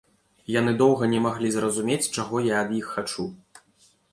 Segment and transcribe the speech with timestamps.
[0.59, 3.31] Яны доўга не маглі зразумець, чаго я ад іх хачу.